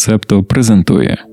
[0.00, 1.24] Септо презентує.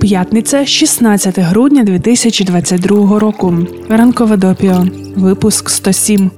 [0.00, 3.54] П'ятниця, 16 грудня 2022 року.
[3.88, 4.84] Ранкове допіо.
[5.16, 6.30] Випуск 107.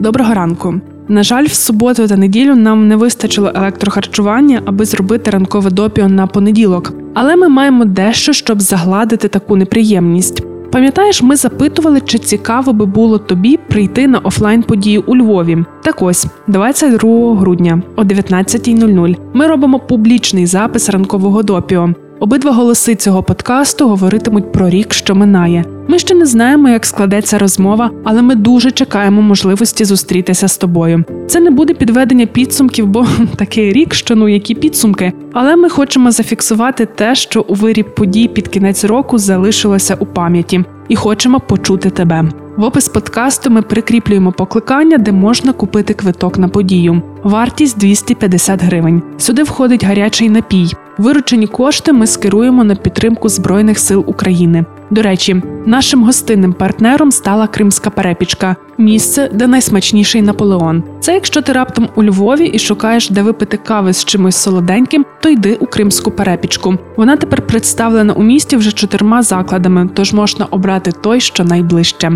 [0.00, 0.74] Доброго ранку.
[1.08, 6.26] На жаль, в суботу та неділю нам не вистачило електрохарчування, аби зробити ранкове допіо на
[6.26, 6.92] понеділок.
[7.14, 10.42] Але ми маємо дещо, щоб загладити таку неприємність.
[10.76, 15.64] Пам'ятаєш, ми запитували, чи цікаво би було тобі прийти на офлайн подію у Львові.
[15.82, 21.94] Так ось, 22 грудня о 19.00 ми робимо публічний запис ранкового допіо.
[22.20, 25.64] Обидва голоси цього подкасту говоритимуть про рік, що минає.
[25.88, 31.04] Ми ще не знаємо, як складеться розмова, але ми дуже чекаємо можливості зустрітися з тобою.
[31.26, 33.06] Це не буде підведення підсумків, бо
[33.36, 35.12] такий рік, що ну які підсумки.
[35.32, 40.64] Але ми хочемо зафіксувати те, що у виріб подій під кінець року залишилося у пам'яті,
[40.88, 42.24] і хочемо почути тебе.
[42.56, 47.02] В опис подкасту ми прикріплюємо покликання, де можна купити квиток на подію.
[47.22, 49.02] Вартість 250 гривень.
[49.18, 50.72] Сюди входить гарячий напій.
[50.98, 54.64] Виручені кошти ми скеруємо на підтримку Збройних сил України.
[54.90, 60.82] До речі, нашим гостинним партнером стала Кримська перепічка місце, де найсмачніший Наполеон.
[61.00, 65.28] Це якщо ти раптом у Львові і шукаєш, де випити кави з чимось солоденьким, то
[65.28, 66.74] йди у Кримську перепічку.
[66.96, 72.12] Вона тепер представлена у місті вже чотирма закладами, тож можна обрати той, що найближче.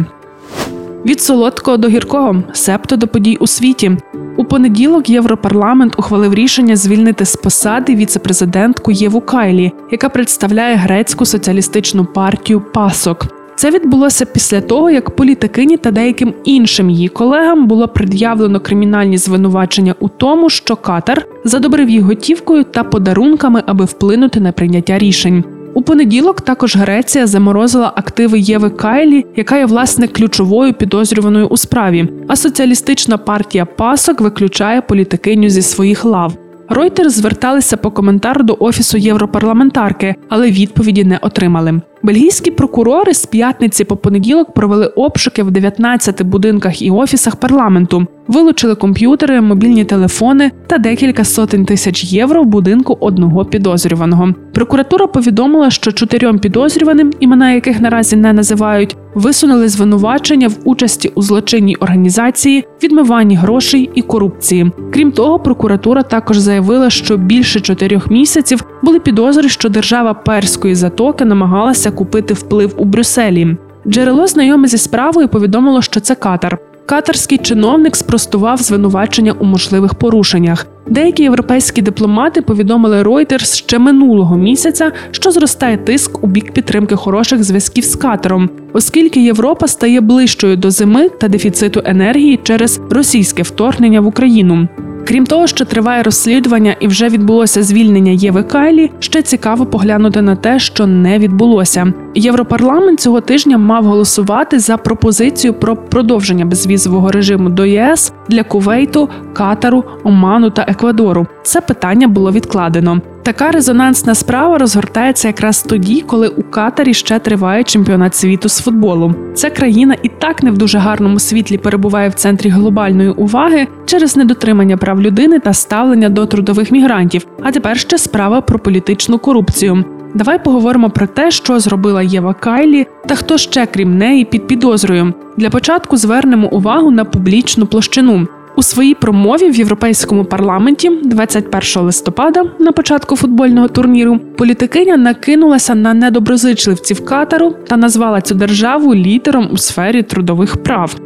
[1.07, 3.97] Від солодкого до гіркого септо до подій у світі.
[4.41, 12.05] У понеділок Європарламент ухвалив рішення звільнити з посади віцепрезидентку Єву Кайлі, яка представляє грецьку соціалістичну
[12.05, 13.27] партію Пасок.
[13.57, 19.95] Це відбулося після того, як політикині та деяким іншим її колегам було пред'явлено кримінальні звинувачення
[20.01, 25.45] у тому, що Катар задобрив їх готівкою та подарунками, аби вплинути на прийняття рішень.
[25.75, 32.09] У понеділок також Греція заморозила активи Єви Кайлі, яка є власне ключовою підозрюваною у справі.
[32.29, 36.37] А соціалістична партія Пасок виключає політикиню зі своїх лав.
[36.69, 41.81] Ройтер зверталися по коментар до офісу європарламентарки, але відповіді не отримали.
[42.03, 48.75] Бельгійські прокурори з п'ятниці по понеділок провели обшуки в 19 будинках і офісах парламенту, вилучили
[48.75, 54.35] комп'ютери, мобільні телефони та декілька сотень тисяч євро в будинку одного підозрюваного.
[54.55, 61.23] Прокуратура повідомила, що чотирьом підозрюваним, імена яких наразі не називають, висунули звинувачення в участі у
[61.23, 64.73] злочинній організації, відмиванні грошей і корупції.
[64.93, 71.25] Крім того, прокуратура також заявила, що більше чотирьох місяців були підозри, що держава перської затоки
[71.25, 73.57] намагалася купити вплив у Брюсселі.
[73.87, 76.59] Джерело знайоме зі справою повідомило, що це Катар.
[76.87, 80.67] Катарський чиновник спростував звинувачення у можливих порушеннях.
[80.87, 87.45] Деякі європейські дипломати повідомили Reuters ще минулого місяця, що зростає тиск у бік підтримки хороших
[87.45, 94.01] зв'язків з Катаром, оскільки Європа стає ближчою до зими та дефіциту енергії через російське вторгнення
[94.01, 94.69] в Україну.
[95.07, 100.37] Крім того, що триває розслідування і вже відбулося звільнення Єви Кайлі, ще цікаво поглянути на
[100.37, 101.93] те, що не відбулося.
[102.15, 109.09] Європарламент цього тижня мав голосувати за пропозицію про продовження безвізового режиму до ЄС для Кувейту,
[109.33, 111.27] Катару, Оману та Еквадору.
[111.43, 113.01] Це питання було відкладено.
[113.31, 119.15] Така резонансна справа розгортається якраз тоді, коли у Катарі ще триває чемпіонат світу з футболу.
[119.35, 124.17] Ця країна і так не в дуже гарному світлі перебуває в центрі глобальної уваги через
[124.17, 127.27] недотримання прав людини та ставлення до трудових мігрантів.
[127.43, 129.85] А тепер ще справа про політичну корупцію.
[130.15, 135.15] Давай поговоримо про те, що зробила Єва Кайлі та хто ще крім неї під підозрою.
[135.37, 138.29] Для початку звернемо увагу на публічну площину.
[138.61, 145.95] У своїй промові в європейському парламенті 21 листопада на початку футбольного турніру політикиня накинулася на
[145.95, 150.97] недоброзичливців Катару та назвала цю державу лідером у сфері трудових прав.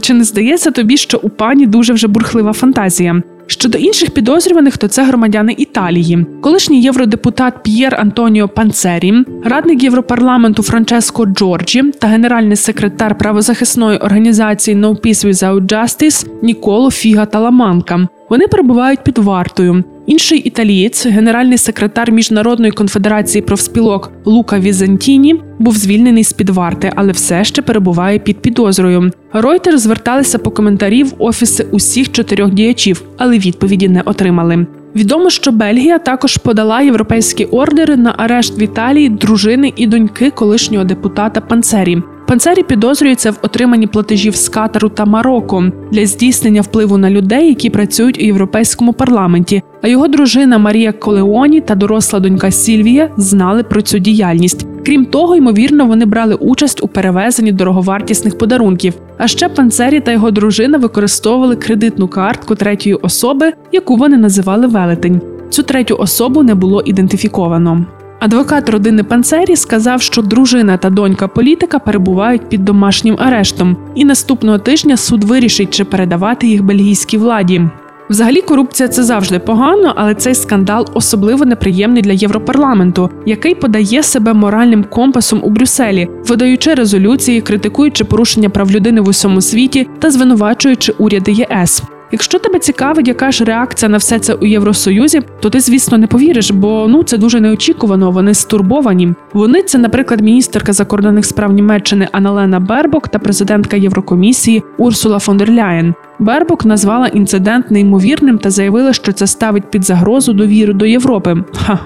[0.00, 3.22] Чи не здається тобі, що у пані дуже вже бурхлива фантазія?
[3.50, 11.26] Щодо інших підозрюваних, то це громадяни Італії, колишній євродепутат П'єр Антоніо Панцері, радник Європарламенту Франческо
[11.26, 18.08] Джорджі та генеральний секретар правозахисної організації No Peace Without Justice Ніколо Фіга Таламанка.
[18.30, 19.84] Вони перебувають під вартою.
[20.06, 27.12] Інший італієць, генеральний секретар міжнародної конфедерації профспілок Лука Візантіні, був звільнений з під варти, але
[27.12, 29.10] все ще перебуває під підозрою.
[29.32, 34.66] Ройтер зверталися по коментарі в офіси усіх чотирьох діячів, але відповіді не отримали.
[34.96, 40.84] Відомо, що Бельгія також подала європейські ордери на арешт в Італії дружини і доньки колишнього
[40.84, 42.02] депутата Панцері.
[42.30, 47.70] Панцері підозрюється в отриманні платежів з Катару та Марокко для здійснення впливу на людей, які
[47.70, 49.62] працюють у європейському парламенті.
[49.82, 54.66] А його дружина Марія Колеоні та доросла донька Сільвія знали про цю діяльність.
[54.86, 58.94] Крім того, ймовірно, вони брали участь у перевезенні дороговартісних подарунків.
[59.18, 65.20] А ще панцері та його дружина використовували кредитну картку третьої особи, яку вони називали велетень.
[65.50, 67.86] Цю третю особу не було ідентифіковано.
[68.20, 74.58] Адвокат родини Панцері сказав, що дружина та донька політика перебувають під домашнім арештом, і наступного
[74.58, 77.62] тижня суд вирішить, чи передавати їх бельгійській владі.
[78.10, 84.32] Взагалі, корупція це завжди погано, але цей скандал особливо неприємний для Європарламенту, який подає себе
[84.32, 90.92] моральним компасом у Брюсселі, видаючи резолюції, критикуючи порушення прав людини в усьому світі та звинувачуючи
[90.92, 91.82] уряди ЄС.
[92.12, 96.06] Якщо тебе цікавить, яка ж реакція на все це у Євросоюзі, то ти, звісно, не
[96.06, 98.10] повіриш, бо ну це дуже неочікувано.
[98.10, 99.14] Вони стурбовані.
[99.32, 105.50] Вони це, наприклад, міністерка закордонних справ Німеччини Аналена Бербок та президентка Єврокомісії Урсула фон дер
[105.50, 105.94] Ляєн.
[106.18, 111.36] Бербок назвала інцидент неймовірним та заявила, що це ставить під загрозу довіру до Європи.
[111.56, 111.78] Ха,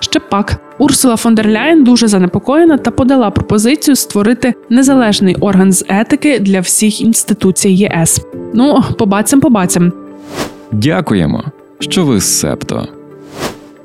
[0.00, 0.60] ще пак.
[0.78, 6.60] Урсула фон дер Ляєн дуже занепокоєна та подала пропозицію створити незалежний орган з етики для
[6.60, 8.20] всіх інституцій ЄС.
[8.54, 9.40] Ну, побачим,
[9.78, 9.92] побачим.
[10.72, 11.44] Дякуємо,
[11.80, 12.88] що ви з септо.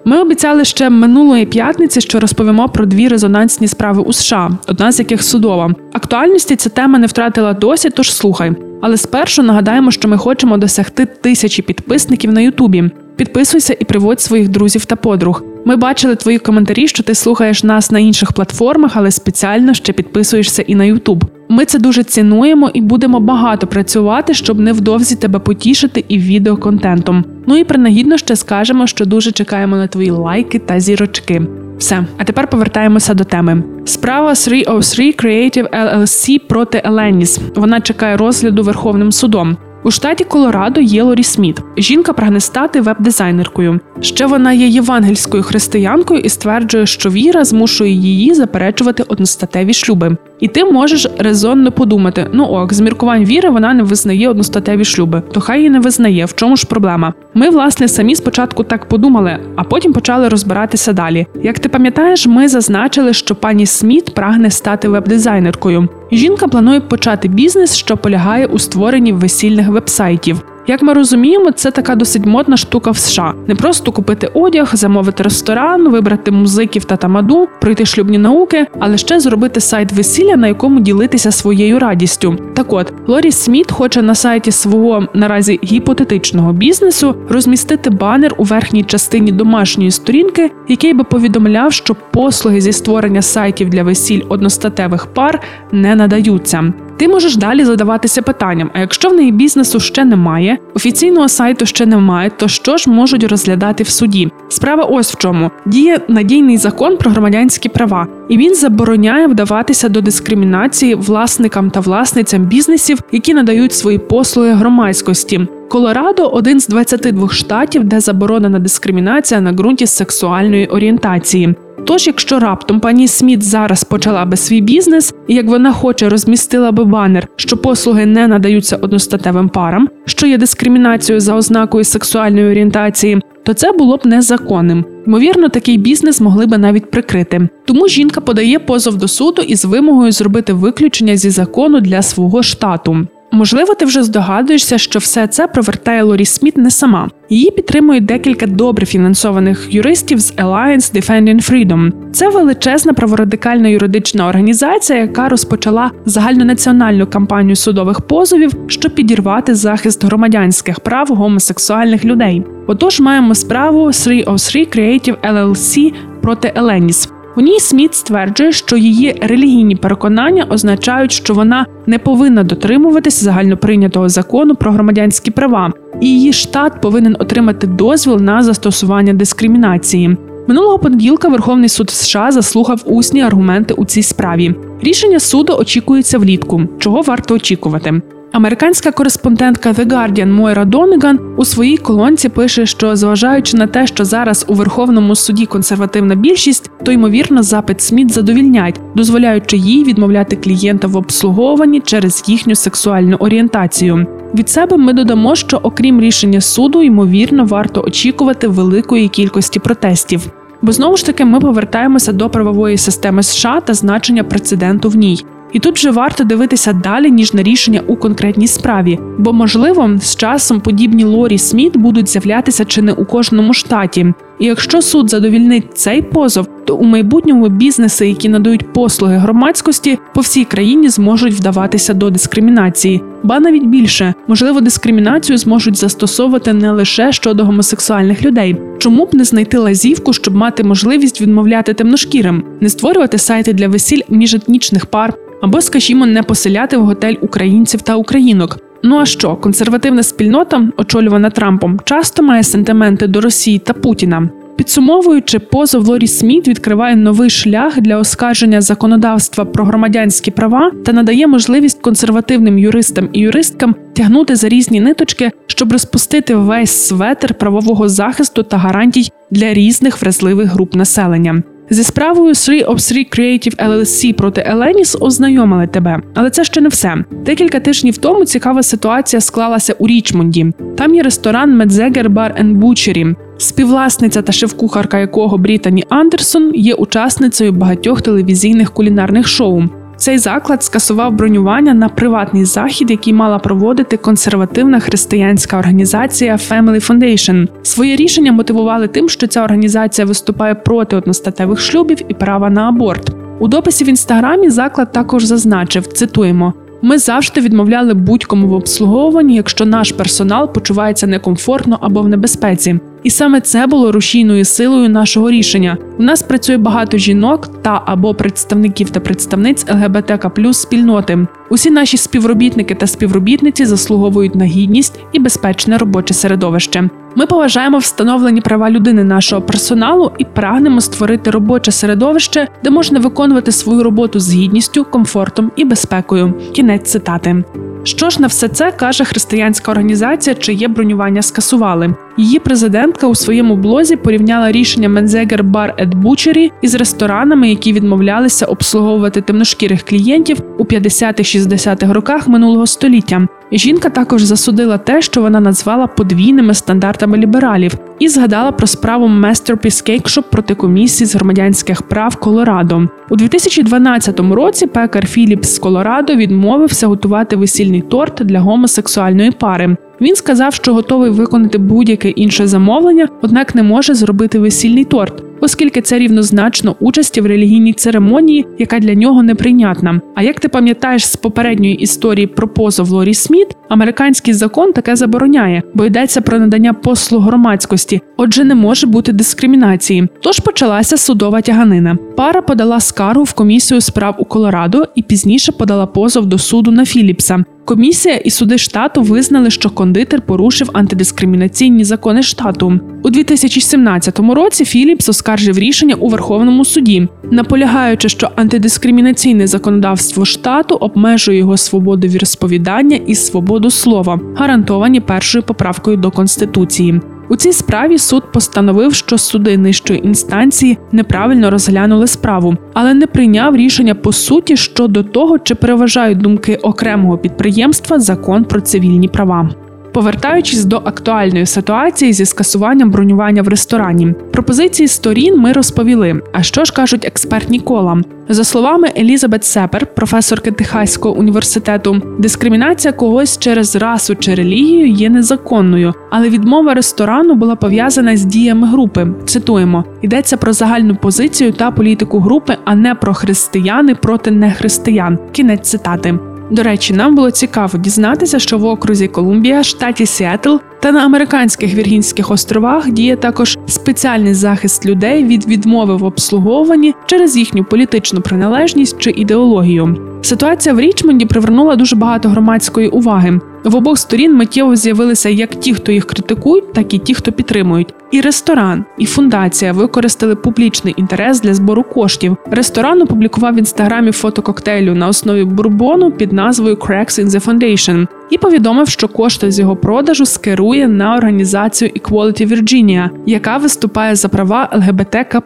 [0.06, 5.00] Ми обіцяли ще минулої п'ятниці, що розповімо про дві резонансні справи у США, одна з
[5.00, 5.74] яких судова.
[5.94, 8.52] Актуальності ця тема не втратила досі, тож слухай.
[8.82, 12.92] Але спершу нагадаємо, що ми хочемо досягти тисячі підписників на Ютубі.
[13.18, 15.44] Підписуйся і приводь своїх друзів та подруг.
[15.66, 20.62] Ми бачили твої коментарі, що ти слухаєш нас на інших платформах, але спеціально ще підписуєшся
[20.62, 21.26] і на Ютуб.
[21.50, 27.26] Ми це дуже цінуємо і будемо багато працювати, щоб невдовзі тебе потішити і відеоконтентом.
[27.48, 31.42] Ну і принагідно ще скажемо, що дуже чекаємо на твої лайки та зірочки.
[31.78, 33.64] Все, а тепер повертаємося до теми.
[33.86, 37.40] Справа 303 Creative LLC проти Еленіс.
[37.56, 39.58] Вона чекає розгляду Верховним судом.
[39.84, 41.60] У штаті Колорадо є Лорі Сміт.
[41.78, 43.80] Жінка прагне стати веб-дизайнеркою.
[44.02, 50.18] Ще вона є євангельською християнкою і стверджує, що віра змушує її заперечувати одностатеві шлюби.
[50.40, 55.22] І ти можеш резонно подумати: ну ок, з міркувань віри вона не визнає одностатеві шлюби,
[55.32, 56.26] то хай її не визнає.
[56.26, 57.14] В чому ж проблема?
[57.34, 61.28] Ми, власне, самі спочатку так подумали, а потім почали розбиратися далі.
[61.44, 65.88] Як ти пам'ятаєш, ми зазначили, що пані Сміт прагне стати веб-дизайнеркою.
[66.12, 70.44] Жінка планує почати бізнес, що полягає у створенні весільних вебсайтів.
[70.70, 73.34] Як ми розуміємо, це така досить модна штука в США.
[73.48, 79.20] Не просто купити одяг, замовити ресторан, вибрати музиків та тамаду, пройти шлюбні науки, але ще
[79.20, 82.38] зробити сайт весілля, на якому ділитися своєю радістю.
[82.54, 88.84] Так от Лорі Сміт хоче на сайті свого наразі гіпотетичного бізнесу розмістити банер у верхній
[88.84, 95.42] частині домашньої сторінки, який би повідомляв, що послуги зі створення сайтів для весіль одностатевих пар
[95.72, 96.74] не надаються.
[96.98, 101.86] Ти можеш далі задаватися питанням: а якщо в неї бізнесу ще немає, офіційного сайту ще
[101.86, 104.32] немає, то що ж можуть розглядати в суді?
[104.50, 110.02] Справа ось в чому діє надійний закон про громадянські права, і він забороняє вдаватися до
[110.02, 115.48] дискримінації власникам та власницям бізнесів, які надають свої послуги громадськості.
[115.70, 121.56] Колорадо один з 22 штатів, де заборонена дискримінація на ґрунті сексуальної орієнтації.
[121.86, 126.72] Тож, якщо раптом пані Сміт зараз почала би свій бізнес, і як вона хоче, розмістила
[126.72, 133.22] би банер, що послуги не надаються одностатевим парам, що є дискримінацією за ознакою сексуальної орієнтації,
[133.44, 134.86] то це було б незаконним.
[135.08, 137.50] Ймовірно, такий бізнес могли би навіть прикрити.
[137.66, 143.08] Тому жінка подає позов до суду із вимогою зробити виключення зі закону для свого штату.
[143.32, 147.10] Можливо, ти вже здогадуєшся, що все це провертає Лорі Сміт не сама.
[147.30, 151.92] Її підтримують декілька добре фінансованих юристів з Alliance Defending Freedom.
[152.12, 160.80] Це величезна праворадикальна юридична організація, яка розпочала загальнонаціональну кампанію судових позовів, щоб підірвати захист громадянських
[160.80, 162.44] прав гомосексуальних людей.
[162.68, 167.10] Отож, маємо справу 303 Creative LLC проти Еленіс.
[167.38, 174.10] У ній Сміт стверджує, що її релігійні переконання означають, що вона не повинна дотримуватись загальноприйнятого
[174.10, 180.18] закону про громадянські права, і її штат повинен отримати дозвіл на застосування дискримінації.
[180.48, 184.56] Минулого понеділка Верховний суд США заслухав усні аргументи у цій справі.
[184.82, 188.02] Рішення суду очікується влітку, чого варто очікувати.
[188.38, 194.06] Американська кореспондентка The Guardian Мойра Донеган у своїй колонці пише, що зважаючи на те, що
[194.06, 200.88] зараз у Верховному суді консервативна більшість, то ймовірно запит Сміт задовільнять, дозволяючи їй відмовляти клієнта
[200.88, 204.08] в обслуговуванні через їхню сексуальну орієнтацію.
[204.36, 210.22] Від себе ми додамо, що окрім рішення суду, ймовірно, варто очікувати великої кількості протестів.
[210.62, 215.26] Бо знову ж таки ми повертаємося до правової системи США та значення прецеденту в ній.
[215.54, 220.16] І тут же варто дивитися далі ніж на рішення у конкретній справі, бо можливо з
[220.16, 224.14] часом подібні Лорі Сміт будуть з'являтися чи не у кожному штаті.
[224.40, 230.22] І якщо суд задовільнить цей позов, то у майбутньому бізнеси, які надають послуги громадськості, по
[230.22, 237.12] всій країні зможуть вдаватися до дискримінації, ба навіть більше можливо, дискримінацію зможуть застосовувати не лише
[237.12, 238.56] щодо гомосексуальних людей.
[238.78, 244.02] Чому б не знайти лазівку, щоб мати можливість відмовляти темношкірим, не створювати сайти для весіль
[244.10, 248.60] міжетнічних пар, або, скажімо, не поселяти в готель українців та українок.
[248.84, 254.30] Ну а що, консервативна спільнота, очолювана Трампом, часто має сентименти до Росії та Путіна.
[254.58, 261.28] Підсумовуючи, позов Лорі Сміт відкриває новий шлях для оскарження законодавства про громадянські права та надає
[261.28, 268.44] можливість консервативним юристам і юристкам тягнути за різні ниточки, щоб розпустити весь светр правового захисту
[268.44, 271.44] та гарантій для різних вразливих груп населення.
[271.70, 276.70] Зі справою 3 of 3 Creative LLC проти Еленіс ознайомили тебе, але це ще не
[276.70, 276.96] все.
[277.26, 280.52] Декілька тижнів тому цікава ситуація склалася у Річмонді.
[280.78, 283.16] Там є ресторан Медзегер Бар Бучері.
[283.38, 289.64] співвласниця та шеф-кухарка якого Брітані Андерсон є учасницею багатьох телевізійних кулінарних шоу.
[289.98, 297.48] Цей заклад скасував бронювання на приватний захід, який мала проводити консервативна християнська організація Family Foundation.
[297.64, 303.16] Своє рішення мотивували тим, що ця організація виступає проти одностатевих шлюбів і права на аборт.
[303.40, 306.54] У дописі в інстаграмі заклад також зазначив: цитуємо.
[306.82, 312.80] Ми завжди відмовляли будь-кому в обслуговуванні, якщо наш персонал почувається некомфортно або в небезпеці.
[313.08, 315.78] І саме це було рушійною силою нашого рішення.
[316.00, 321.28] У нас працює багато жінок та або представників та представниць ЛГБТК плюс спільноти.
[321.50, 326.90] Усі наші співробітники та співробітниці заслуговують на гідність і безпечне робоче середовище.
[327.18, 333.52] Ми поважаємо встановлені права людини нашого персоналу і прагнемо створити робоче середовище, де можна виконувати
[333.52, 336.34] свою роботу з гідністю, комфортом і безпекою.
[336.54, 337.44] Кінець цитати.
[337.84, 341.96] Що ж на все це каже християнська організація, чиє бронювання скасували?
[342.18, 348.46] Її президентка у своєму блозі порівняла рішення Мензегер Бар Ед Бучері із ресторанами, які відмовлялися
[348.46, 353.28] обслуговувати темношкірих клієнтів у 50-60-х роках минулого століття.
[353.52, 359.90] Жінка також засудила те, що вона назвала подвійними стандартами лібералів, і згадала про справу Masterpiece
[359.90, 362.82] Cake проти комісії з громадянських прав Колорадо.
[363.10, 369.78] У 2012 році пекар Філіпс з Колорадо відмовився готувати весільний торт для гомосексуальної пари.
[370.02, 375.82] Він сказав, що готовий виконати будь-яке інше замовлення, однак не може зробити весільний торт, оскільки
[375.82, 380.02] це рівнозначно участі в релігійній церемонії, яка для нього неприйнятна.
[380.16, 385.64] А як ти пам'ятаєш з попередньої історії про позов Лорі Сміт, американський закон таке забороняє,
[385.74, 390.08] бо йдеться про надання послуг громадськості, отже, не може бути дискримінації.
[390.22, 391.98] Тож почалася судова тяганина.
[392.18, 396.86] Пара подала скаргу в комісію справ у Колорадо і пізніше подала позов до суду на
[396.86, 397.44] Філіпса.
[397.68, 404.66] Комісія і суди штату визнали, що кондитер порушив антидискримінаційні закони штату у 2017 році.
[404.66, 413.00] Філіпс оскаржив рішення у Верховному суді, наполягаючи, що антидискримінаційне законодавство штату обмежує його свободу віросповідання
[413.08, 417.02] і свободу слова, гарантовані першою поправкою до конституції.
[417.30, 423.56] У цій справі суд постановив, що суди нижчої інстанції неправильно розглянули справу, але не прийняв
[423.56, 429.50] рішення по суті щодо того, чи переважають думки окремого підприємства закон про цивільні права.
[429.98, 436.22] Повертаючись до актуальної ситуації зі скасуванням бронювання в ресторані, пропозиції сторін ми розповіли.
[436.34, 438.02] А що ж кажуть експертні кола?
[438.30, 445.94] За словами Елізабет Сепер, професорки Техаського університету, дискримінація когось через расу чи релігію є незаконною,
[446.12, 449.08] але відмова ресторану була пов'язана з діями групи.
[449.26, 455.20] Цитуємо: йдеться про загальну позицію та політику групи, а не про християни проти нехристиян.
[455.32, 456.20] Кінець цитати.
[456.52, 461.74] До речі, нам було цікаво дізнатися, що в окрузі Колумбія, штаті Сіетл та на американських
[461.74, 468.98] Віргінських островах діє також спеціальний захист людей від відмови в обслуговуванні через їхню політичну приналежність
[469.00, 469.98] чи ідеологію.
[470.22, 473.40] Ситуація в Річмонді привернула дуже багато громадської уваги.
[473.68, 477.94] В обох сторін миттєво з'явилися як ті, хто їх критикують, так і ті, хто підтримують.
[478.12, 482.38] І ресторан, і фундація використали публічний інтерес для збору коштів.
[482.52, 488.08] Ресторан опублікував в інстаграмі фото коктейлю на основі бурбону під назвою Cracks in the Foundation
[488.30, 494.28] і повідомив, що кошти з його продажу скерує на організацію Equality Virginia, яка виступає за
[494.28, 495.42] права ЛГБТК+.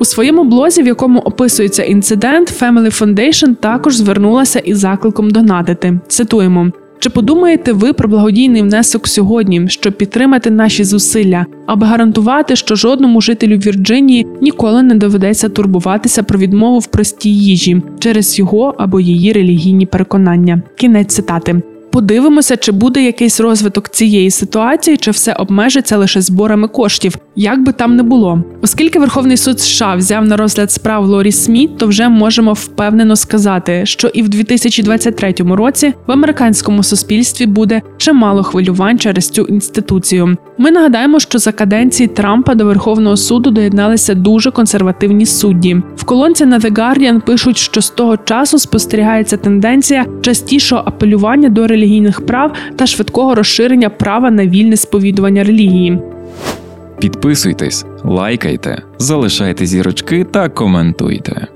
[0.00, 6.00] У своєму блозі, в якому описується інцидент, Family Foundation також звернулася із закликом донатити.
[6.08, 6.72] Цитуємо.
[7.02, 13.20] Чи подумаєте ви про благодійний внесок сьогодні, щоб підтримати наші зусилля, аби гарантувати, що жодному
[13.20, 19.32] жителю Вірджинії ніколи не доведеться турбуватися про відмову в простій їжі через його або її
[19.32, 20.62] релігійні переконання?
[20.76, 21.62] Кінець цитати.
[21.92, 27.72] Подивимося, чи буде якийсь розвиток цієї ситуації, чи все обмежиться лише зборами коштів, як би
[27.72, 28.44] там не було.
[28.62, 33.86] Оскільки Верховний суд США взяв на розгляд справ Лорі Сміт, то вже можемо впевнено сказати,
[33.86, 40.36] що і в 2023 році в американському суспільстві буде чимало хвилювань через цю інституцію.
[40.58, 45.82] Ми нагадаємо, що за каденції Трампа до Верховного суду доєдналися дуже консервативні судді.
[45.96, 51.66] В колонці на The Guardian пишуть, що з того часу спостерігається тенденція частішого апелювання до
[51.82, 55.98] релігійних прав та швидкого розширення права на вільне сповідування релігії.
[57.00, 61.46] Підписуйтесь, лайкайте, залишайте зірочки та коментуйте.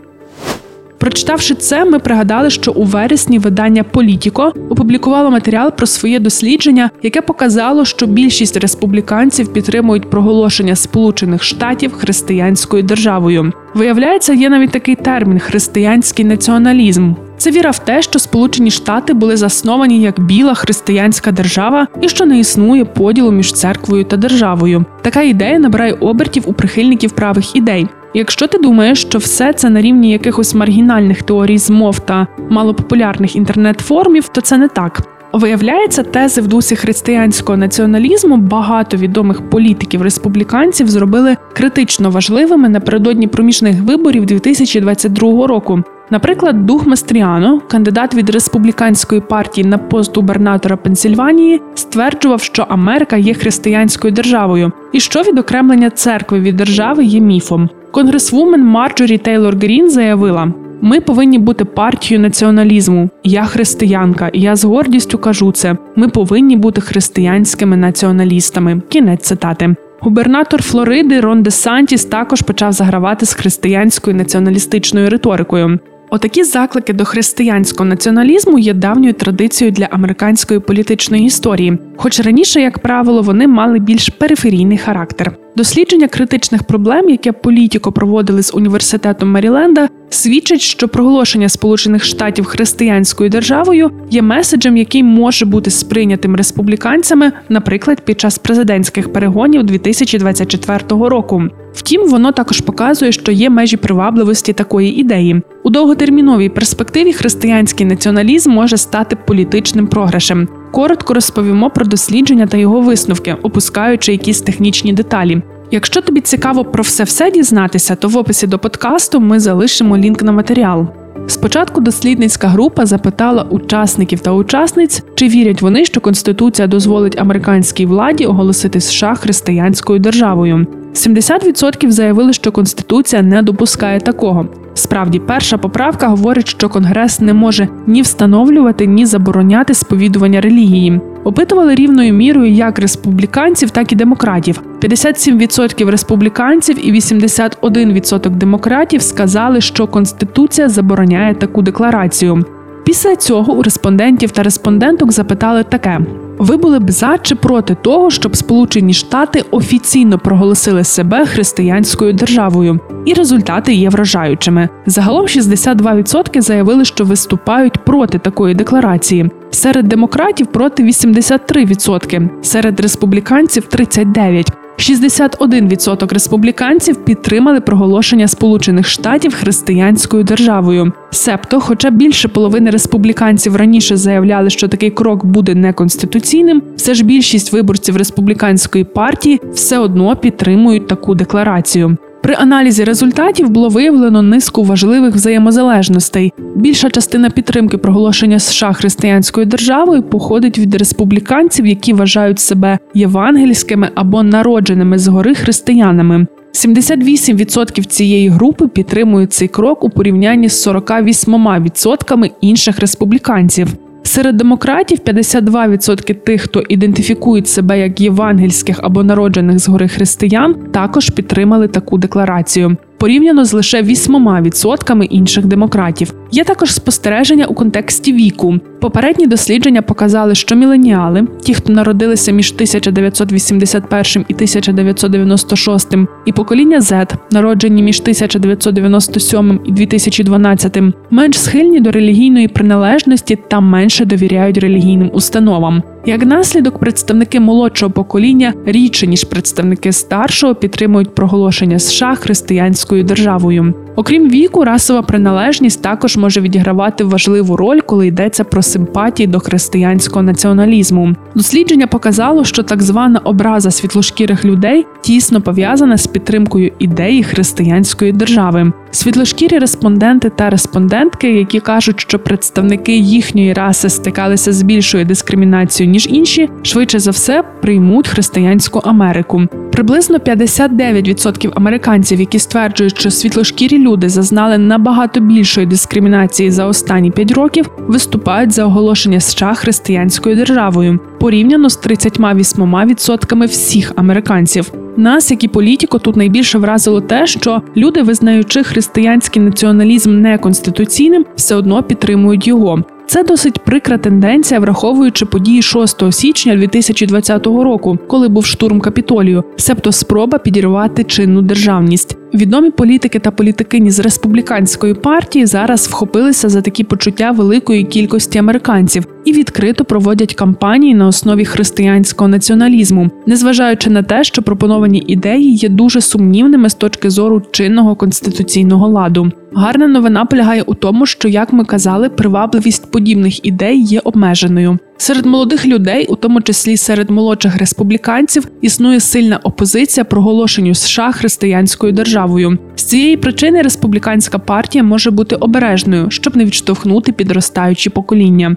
[0.99, 7.21] Прочитавши це, ми пригадали, що у вересні видання Політіко опублікувало матеріал про своє дослідження, яке
[7.21, 13.53] показало, що більшість республіканців підтримують проголошення Сполучених Штатів християнською державою.
[13.75, 17.13] Виявляється, є навіть такий термін християнський націоналізм.
[17.47, 22.27] Це віра в те, що Сполучені Штати були засновані як біла християнська держава і що
[22.27, 24.85] не існує поділу між церквою та державою.
[25.03, 27.87] Така ідея набирає обертів у прихильників правих ідей.
[28.15, 34.29] Якщо ти думаєш, що все це на рівні якихось маргінальних теорій змов та малопопулярних інтернет-формів,
[34.29, 35.03] то це не так.
[35.33, 43.83] Виявляється, тези в дусі християнського націоналізму багато відомих політиків республіканців зробили критично важливими напередодні проміжних
[43.83, 45.83] виборів 2022 року.
[46.11, 53.35] Наприклад, Даг Мастріано, кандидат від республіканської партії на пост губернатора Пенсільванії, стверджував, що Америка є
[53.35, 57.69] християнською державою, і що відокремлення церкви від держави є міфом.
[57.91, 63.09] Конгресвумен Марджорі Тейлор Грін заявила: ми повинні бути партією націоналізму.
[63.25, 65.77] Я християнка, і я з гордістю кажу це.
[65.97, 68.83] Ми повинні бути християнськими націоналістами.
[68.89, 69.75] Кінець цитати.
[70.01, 75.79] Губернатор Флориди Рон Де Сантіс також почав загравати з християнською націоналістичною риторикою.
[76.17, 82.79] Отакі заклики до християнського націоналізму є давньою традицією для американської політичної історії, хоч раніше, як
[82.79, 85.46] правило, вони мали більш периферійний характер.
[85.57, 93.31] Дослідження критичних проблем, яке політіко проводили з університетом Меріленда, свідчить, що проголошення Сполучених Штатів християнською
[93.31, 101.43] державою є меседжем, який може бути сприйнятим республіканцями, наприклад, під час президентських перегонів 2024 року.
[101.75, 105.43] Втім, воно також показує, що є межі привабливості такої ідеї.
[105.65, 110.49] У довготерміновій перспективі християнський націоналізм може стати політичним програшем.
[110.71, 115.43] Коротко розповімо про дослідження та його висновки, опускаючи якісь технічні деталі.
[115.71, 120.23] Якщо тобі цікаво про все все дізнатися, то в описі до подкасту ми залишимо лінк
[120.23, 120.87] на матеріал.
[121.27, 128.27] Спочатку дослідницька група запитала учасників та учасниць, чи вірять вони, що Конституція дозволить американській владі
[128.27, 130.67] оголосити США християнською державою.
[130.97, 134.49] 70% заявили, що Конституція не допускає такого.
[134.75, 141.01] Справді, перша поправка говорить, що Конгрес не може ні встановлювати, ні забороняти сповідування релігії.
[141.25, 144.63] Опитували рівною мірою як республіканців, так і демократів.
[144.83, 152.45] 57% республіканців і 81% демократів сказали, що Конституція забороняє таку декларацію.
[152.87, 156.01] Після цього у респондентів та респонденток запитали таке:
[156.39, 162.81] ви були б за чи проти того, щоб Сполучені Штати офіційно проголосили себе християнською державою,
[163.05, 164.69] і результати є вражаючими.
[164.87, 169.31] Загалом 62% заявили, що виступають проти такої декларації.
[169.51, 174.66] Серед демократів проти 83%, серед республіканців 39%.
[174.79, 180.93] 61% республіканців підтримали проголошення Сполучених Штатів християнською державою.
[181.11, 187.53] Себто, хоча більше половини республіканців раніше заявляли, що такий крок буде неконституційним, все ж більшість
[187.53, 191.97] виборців республіканської партії все одно підтримують таку декларацію.
[192.27, 196.33] При аналізі результатів було виявлено низку важливих взаємозалежностей.
[196.55, 204.23] Більша частина підтримки проголошення США християнською державою походить від республіканців, які вважають себе євангельськими або
[204.23, 206.27] народженими згори християнами.
[206.53, 213.69] 78% цієї групи підтримують цей крок у порівнянні з 48% інших республіканців.
[214.07, 221.69] Серед демократів 52% тих, хто ідентифікують себе як євангельських або народжених згори християн, також підтримали
[221.69, 226.15] таку декларацію порівняно з лише 8% інших демократів.
[226.31, 228.59] Є також спостереження у контексті віку.
[228.81, 235.95] Попередні дослідження показали, що міленіали, ті, хто народилися між 1981 і 1996,
[236.27, 240.79] і покоління Z, народжені між 1997 і 2012,
[241.11, 245.83] менш схильні до релігійної приналежності та менше довіряють релігійним установам.
[246.07, 253.75] Як наслідок, представники молодшого покоління рідше ніж представники старшого підтримують проголошення США християнською державою.
[253.97, 260.23] Окрім віку, расова приналежність також може відігравати важливу роль, коли йдеться про симпатії до християнського
[260.23, 261.15] націоналізму.
[261.35, 268.73] Дослідження показало, що так звана образа світлошкірих людей тісно пов'язана з підтримкою ідеї християнської держави.
[268.91, 276.07] Світлошкірі респонденти та респондентки, які кажуть, що представники їхньої раси стикалися з більшою дискримінацією ніж
[276.11, 279.43] інші, швидше за все приймуть християнську Америку.
[279.77, 287.33] Приблизно 59% американців, які стверджують, що світлошкірі люди зазнали набагато більшої дискримінації за останні 5
[287.33, 294.73] років, виступають за оголошення США християнською державою порівняно з 38% всіх американців.
[294.97, 301.55] Нас, як і політико, тут найбільше вразило те, що люди, визнаючи християнський націоналізм неконституційним, все
[301.55, 302.85] одно підтримують його.
[303.07, 309.93] Це досить прикра тенденція, враховуючи події 6 січня 2020 року, коли був штурм капітолію, себто
[309.93, 312.19] спроба підірвати чинну державність.
[312.35, 319.07] Відомі політики та політикині з республіканської партії зараз вхопилися за такі почуття великої кількості американців
[319.25, 325.69] і відкрито проводять кампанії на основі християнського націоналізму, незважаючи на те, що пропоновані ідеї є
[325.69, 329.33] дуже сумнівними з точки зору чинного конституційного ладу.
[329.55, 334.79] Гарна новина полягає у тому, що, як ми казали, привабливість подібних ідей є обмеженою.
[334.99, 341.93] Серед молодих людей, у тому числі серед молодших республіканців, існує сильна опозиція проголошенню США християнською
[341.93, 342.59] державою.
[342.77, 348.57] З цієї причини республіканська партія може бути обережною, щоб не відштовхнути підростаючі покоління.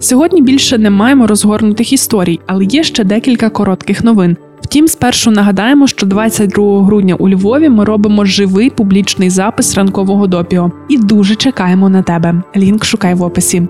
[0.00, 4.36] Сьогодні більше не маємо розгорнутих історій, але є ще декілька коротких новин.
[4.60, 10.72] Втім, спершу нагадаємо, що 22 грудня у Львові ми робимо живий публічний запис ранкового допіо
[10.88, 12.42] і дуже чекаємо на тебе.
[12.56, 13.62] Лінк шукай в описі.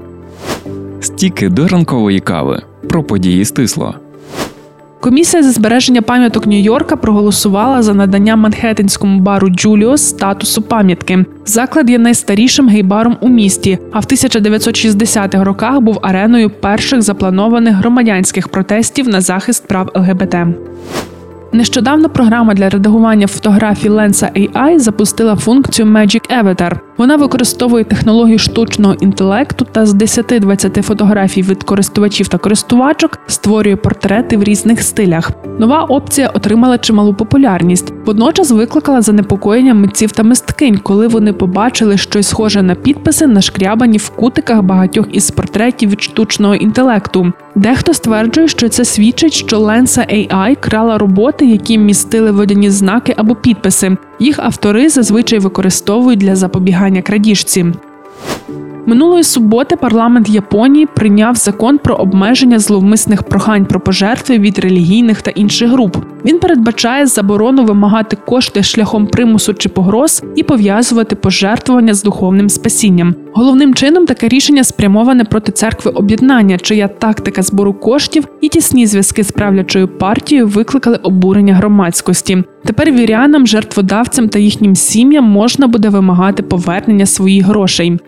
[1.03, 3.95] Стіки до ранкової кави про події стисло.
[5.01, 11.25] Комісія зі збереження пам'яток Нью-Йорка проголосувала за надання манхеттенському бару Джуліос статусу пам'ятки.
[11.47, 18.49] Заклад є найстарішим гейбаром у місті, а в 1960-х роках був ареною перших запланованих громадянських
[18.49, 20.37] протестів на захист прав ЛГБТ.
[21.55, 26.79] Нещодавно програма для редагування фотографій Lensa AI запустила функцію Magic Avatar.
[26.99, 34.37] Вона використовує технологію штучного інтелекту та з 10-20 фотографій від користувачів та користувачок створює портрети
[34.37, 35.31] в різних стилях.
[35.59, 37.93] Нова опція отримала чималу популярність.
[38.07, 44.11] Водночас викликала занепокоєння митців та мисткинь, коли вони побачили щось схоже на підписи, нашкрябані в
[44.11, 47.33] кутиках багатьох із портретів від штучного інтелекту.
[47.55, 53.35] Дехто стверджує, що це свідчить, що Lensa AI крала роботи, які містили водяні знаки або
[53.35, 53.97] підписи.
[54.19, 57.67] Їх автори зазвичай використовують для запобігання крадіжці.
[58.87, 65.31] Минулої суботи парламент Японії прийняв закон про обмеження зловмисних прохань про пожертви від релігійних та
[65.31, 65.97] інших груп.
[66.25, 73.15] Він передбачає заборону вимагати кошти шляхом примусу чи погроз і пов'язувати пожертвування з духовним спасінням.
[73.35, 79.25] Головним чином таке рішення спрямоване проти церкви об'єднання, чия тактика збору коштів і тісні зв'язки
[79.25, 82.45] з правлячою партією викликали обурення громадськості.
[82.65, 87.99] Тепер вірянам, жертводавцям та їхнім сім'ям можна буде вимагати повернення своїх грошей.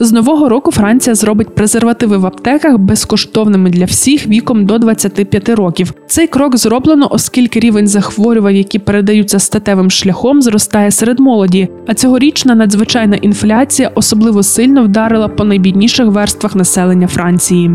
[0.00, 5.92] З нового року Франція зробить презервативи в аптеках безкоштовними для всіх віком до 25 років.
[6.06, 11.68] Цей крок зроблено, оскільки рівень захворювань, які передаються статевим шляхом, зростає серед молоді.
[11.86, 17.70] А цьогорічна надзвичайна інфляція особливо сильно вдарила по найбідніших верствах населення Франції.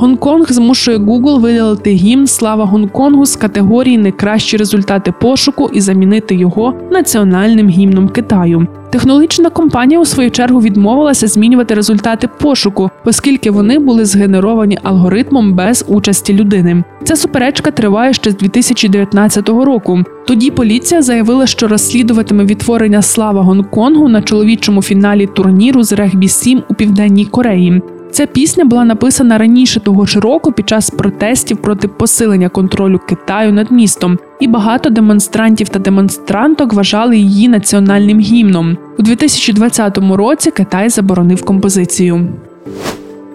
[0.00, 6.74] Гонконг змушує Google видалити гімн Слава Гонконгу з категорії Найкращі результати пошуку і замінити його
[6.90, 8.66] національним гімном Китаю.
[8.90, 15.84] Технологічна компанія у свою чергу відмовилася змінювати результати пошуку, оскільки вони були згенеровані алгоритмом без
[15.88, 16.84] участі людини.
[17.04, 20.02] Ця суперечка триває ще з 2019 року.
[20.26, 26.62] Тоді поліція заявила, що розслідуватиме відтворення слава Гонконгу на чоловічому фіналі турніру з регбі 7
[26.68, 27.82] у південній Кореї.
[28.10, 33.52] Ця пісня була написана раніше того ж року під час протестів проти посилення контролю Китаю
[33.52, 38.76] над містом, і багато демонстрантів та демонстранток вважали її національним гімном.
[38.98, 42.28] У 2020 році Китай заборонив композицію.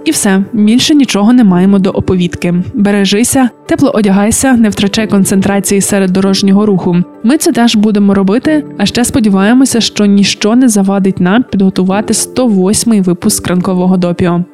[0.06, 2.54] І все більше нічого не маємо до оповідки.
[2.74, 6.98] Бережися, тепло одягайся, не втрачай концентрації серед дорожнього руху.
[7.24, 8.66] Ми це теж будемо робити.
[8.78, 14.44] А ще сподіваємося, що ніщо не завадить нам підготувати 108-й випуск ранкового допіо.